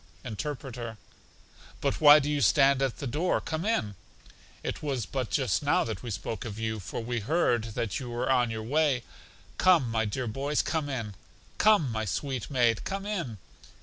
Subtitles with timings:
[0.25, 0.97] Interpreter:
[1.79, 3.39] But why do you stand at the door?
[3.39, 3.93] Come in;
[4.63, 8.09] it was but just now that we spoke of you, for we heard that you
[8.09, 9.03] were on your way.
[9.59, 11.13] Come, my dear boys, come in;
[11.59, 13.37] come, my sweet maid, come in.